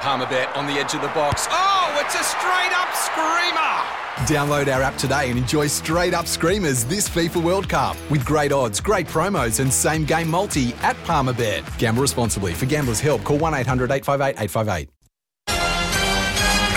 [0.00, 1.46] Palmerbet on the edge of the box.
[1.50, 4.00] Oh, it's a straight up screamer!
[4.26, 8.50] Download our app today and enjoy straight up screamers this FIFA World Cup with great
[8.50, 11.78] odds, great promos, and same game multi at Palmerbet.
[11.78, 12.54] Gamble responsibly.
[12.54, 14.88] For gamblers' help, call 1 800 858 858.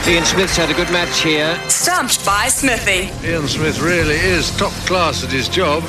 [0.05, 1.57] Ian Smith's had a good match here.
[1.69, 3.09] Stumped by Smithy.
[3.25, 5.81] Ian Smith really is top class at his job.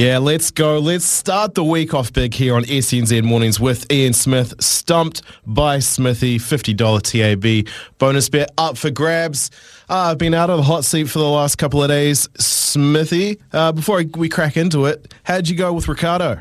[0.00, 0.78] Yeah, let's go.
[0.78, 5.78] Let's start the week off big here on SNZ Mornings with Ian Smith, stumped by
[5.78, 9.50] Smithy, $50 TAB bonus bet up for grabs.
[9.90, 12.30] Uh, I've been out of the hot seat for the last couple of days.
[12.38, 16.40] Smithy, uh, before we crack into it, how'd you go with Ricardo?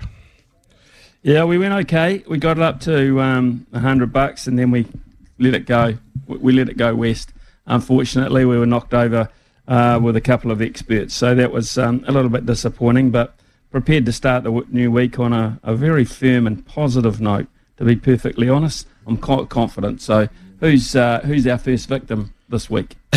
[1.22, 2.24] Yeah, we went okay.
[2.30, 4.88] We got it up to um, 100 bucks and then we
[5.38, 5.98] let it go.
[6.28, 7.34] We let it go west.
[7.66, 9.28] Unfortunately, we were knocked over
[9.68, 11.14] uh, with a couple of experts.
[11.14, 13.36] So that was um, a little bit disappointing, but
[13.72, 17.48] prepared to start the new week on a, a very firm and positive note.
[17.78, 20.02] To be perfectly honest, I'm quite confident.
[20.02, 20.28] So,
[20.60, 22.96] who's uh, who's our first victim this week?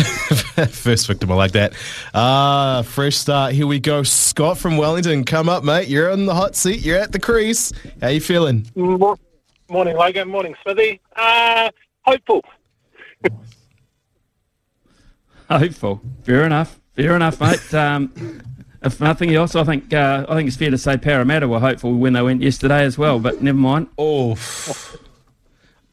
[0.69, 1.73] first victim, I like that.
[2.13, 3.53] Ah, uh, fresh start.
[3.53, 4.03] Here we go.
[4.03, 5.89] Scott from Wellington, come up, mate.
[5.89, 6.79] You're in the hot seat.
[6.79, 7.73] You're at the crease.
[8.01, 8.65] How you feeling?
[8.75, 10.29] Morning, Logan.
[10.29, 11.01] Morning, Smithy.
[11.15, 11.69] Uh,
[12.03, 12.45] hopeful.
[15.49, 16.01] hopeful.
[16.23, 16.79] Fair enough.
[16.95, 17.73] Fair enough, mate.
[17.73, 18.13] Um,
[18.83, 21.93] if nothing else, I think uh, I think it's fair to say Parramatta were hopeful
[21.93, 23.19] when they went yesterday as well.
[23.19, 23.87] But never mind.
[23.97, 24.31] Oh,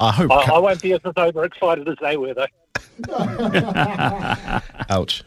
[0.00, 0.30] I hope.
[0.30, 2.46] I, I won't be as overexcited as they were, though.
[4.90, 5.24] Ouch.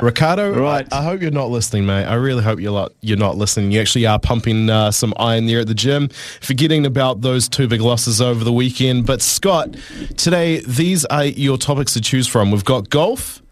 [0.00, 0.90] Ricardo, right.
[0.92, 2.04] I, I, hope you're not listening, mate.
[2.04, 3.70] I really hope you're not, you're not listening.
[3.72, 6.08] You actually are pumping uh, some iron there at the gym,
[6.40, 9.04] forgetting about those two big losses over the weekend.
[9.04, 9.76] But Scott,
[10.16, 12.50] today these are your topics to choose from.
[12.50, 13.42] We've got golf,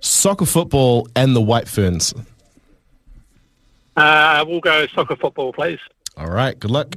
[0.00, 2.14] soccer, football, and the White Ferns.
[3.96, 5.78] Uh, we'll go soccer football, please.
[6.16, 6.94] All right, good luck.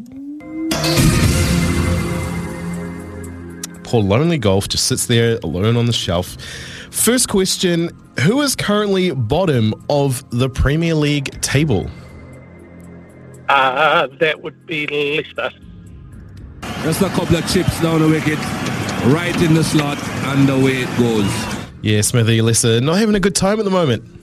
[3.84, 6.38] Poor lonely golf just sits there alone on the shelf.
[6.92, 7.90] First question
[8.22, 11.90] Who is currently bottom of the Premier League table?
[13.48, 15.52] Uh, that would be Leicester.
[16.84, 18.38] Just a couple of chips down the wicket,
[19.12, 21.26] right in the slot, and away it goes.
[21.82, 24.19] Yeah, Smithy, Leicester not having a good time at the moment.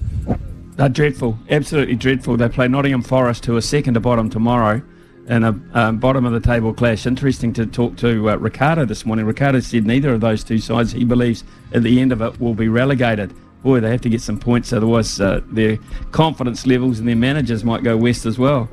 [0.77, 2.37] They're dreadful, absolutely dreadful.
[2.37, 4.83] They play Nottingham Forest, who are second to bottom tomorrow,
[5.27, 7.07] in a um, bottom of the table clash.
[7.07, 9.25] Interesting to talk to uh, Ricardo this morning.
[9.25, 12.55] Ricardo said neither of those two sides, he believes, at the end of it, will
[12.55, 13.35] be relegated.
[13.63, 15.79] Boy, they have to get some points, otherwise uh, their
[16.13, 18.69] confidence levels and their managers might go west as well.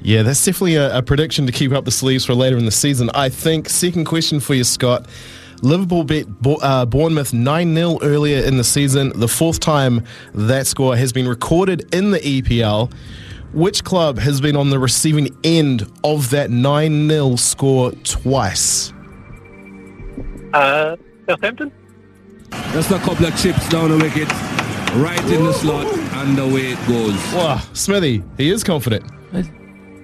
[0.00, 2.72] Yeah, that's definitely a, a prediction to keep up the sleeves for later in the
[2.72, 3.10] season.
[3.14, 3.68] I think.
[3.68, 5.06] Second question for you, Scott.
[5.62, 6.26] Liverpool beat
[6.60, 11.28] uh, Bournemouth 9 0 earlier in the season, the fourth time that score has been
[11.28, 12.92] recorded in the EPL.
[13.52, 18.92] Which club has been on the receiving end of that 9 0 score twice?
[20.52, 20.96] Uh,
[21.26, 21.70] Southampton?
[22.72, 24.28] Just a couple of chips down the wicket,
[24.96, 27.14] right in the slot, and away it goes.
[27.32, 29.04] Wow, Smithy, he is confident.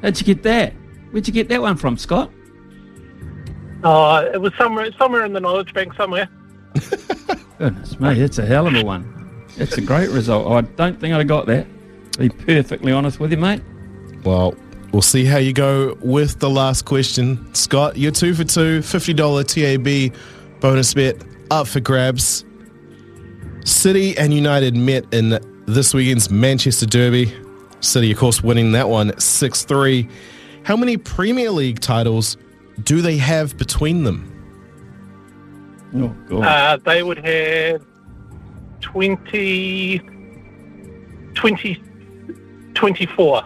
[0.02, 0.72] How'd you get that?
[1.10, 2.30] Where'd you get that one from, Scott?
[3.84, 6.28] Uh, it was somewhere somewhere in the knowledge bank somewhere.
[7.58, 9.14] Goodness me, it's a hell of a one.
[9.56, 10.50] It's a great result.
[10.52, 11.66] I don't think I got that.
[12.12, 13.62] To be perfectly honest with you, mate.
[14.24, 14.54] Well,
[14.92, 17.52] we'll see how you go with the last question.
[17.54, 20.16] Scott, you're two for two, $50 TAB
[20.60, 21.16] bonus bet
[21.50, 22.44] up for grabs.
[23.64, 27.32] City and United met in this weekend's Manchester Derby.
[27.80, 30.08] City, of course, winning that one 6 3.
[30.62, 32.36] How many Premier League titles
[32.82, 34.34] do they have between them?
[35.94, 36.42] Oh, God.
[36.42, 37.84] Uh, they would have
[38.80, 40.00] 20,
[41.34, 41.82] 20,
[42.74, 43.42] 24.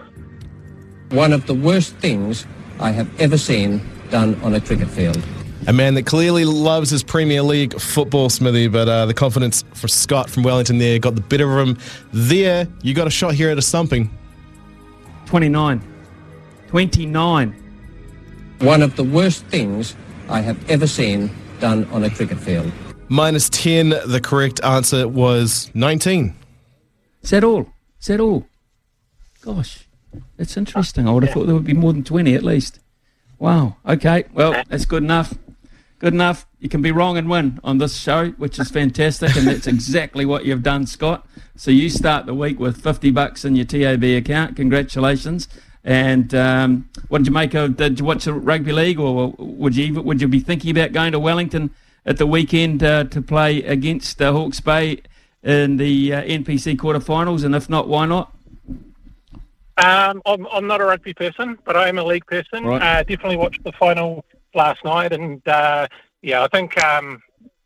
[1.10, 2.47] One of the worst things
[2.81, 5.22] I have ever seen done on a cricket field.
[5.68, 9.86] A man that clearly loves his Premier League football, Smithy, but uh, the confidence for
[9.86, 11.78] Scott from Wellington there got the better of him.
[12.12, 14.10] There, you got a shot here at a stumping.
[15.27, 15.80] 29.
[16.66, 17.61] 29.
[18.62, 19.97] One of the worst things
[20.28, 22.70] I have ever seen done on a cricket field.
[23.09, 26.32] Minus 10, the correct answer was 19.
[27.22, 27.66] Is that all?
[28.00, 28.47] Is that all?
[29.41, 29.88] Gosh,
[30.36, 31.09] that's interesting.
[31.09, 32.78] I would have thought there would be more than 20 at least.
[33.41, 33.78] Wow.
[33.84, 34.26] Okay.
[34.32, 35.34] Well, that's good enough.
[35.98, 36.47] Good enough.
[36.60, 40.24] You can be wrong and win on this show, which is fantastic, and that's exactly
[40.24, 41.26] what you've done, Scott.
[41.56, 44.54] So you start the week with 50 bucks in your TAB account.
[44.54, 45.48] Congratulations.
[45.84, 47.76] And um, what did you make of?
[47.76, 51.12] Did you watch the rugby league, or would you would you be thinking about going
[51.12, 51.70] to Wellington
[52.06, 55.02] at the weekend uh, to play against uh, Hawke's Bay
[55.42, 57.44] in the uh, NPC quarterfinals?
[57.44, 58.32] And if not, why not?
[59.78, 62.64] Um, I'm, I'm not a rugby person, but I am a league person.
[62.64, 62.80] Right.
[62.80, 64.24] Uh, definitely watched the final
[64.54, 65.88] last night, and uh,
[66.20, 67.22] yeah, I think um,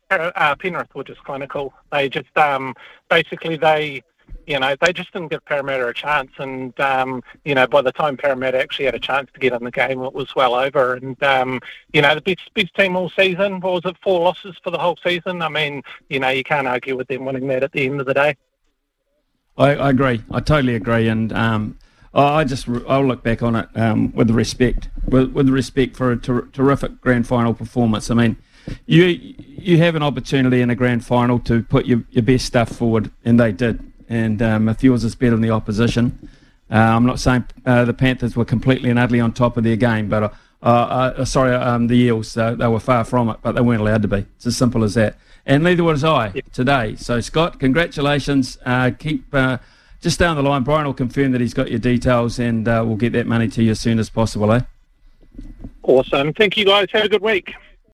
[0.09, 1.73] uh, Penrith were just clinical.
[1.91, 2.75] They just um,
[3.09, 4.03] basically they,
[4.47, 7.91] you know, they just didn't give Parramatta a chance, and um, you know, by the
[7.91, 10.95] time Parramatta actually had a chance to get in the game, it was well over.
[10.95, 11.59] And um,
[11.93, 13.59] you know, the best best team all season.
[13.59, 13.97] What was it?
[14.01, 15.41] Four losses for the whole season.
[15.41, 18.07] I mean, you know, you can't argue with them winning that at the end of
[18.07, 18.37] the day.
[19.57, 20.23] I, I agree.
[20.31, 21.09] I totally agree.
[21.09, 21.77] And um,
[22.13, 26.17] I just I'll look back on it um, with respect, with, with respect for a
[26.17, 28.09] ter- terrific grand final performance.
[28.09, 28.37] I mean,
[28.85, 32.69] you you have an opportunity in a grand final to put your, your best stuff
[32.69, 33.91] forward, and they did.
[34.09, 36.29] And um, if yours is better than the opposition,
[36.71, 39.75] uh, I'm not saying uh, the Panthers were completely and utterly on top of their
[39.75, 40.29] game, but uh,
[40.63, 43.81] uh, uh, sorry, um, the Eels uh, they were far from it, but they weren't
[43.81, 44.25] allowed to be.
[44.35, 45.17] It's as simple as that.
[45.45, 46.95] And neither was I today.
[46.95, 48.57] So Scott, congratulations.
[48.65, 49.33] Uh, keep.
[49.33, 49.59] Uh,
[50.01, 50.63] just down the line.
[50.63, 53.63] Brian will confirm that he's got your details and uh, we'll get that money to
[53.63, 54.61] you as soon as possible, eh?
[55.83, 56.33] Awesome.
[56.33, 56.87] Thank you guys.
[56.91, 57.53] Have a good week.